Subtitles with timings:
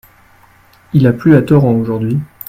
[0.93, 2.19] Il a plu a torrent aujourd'hui.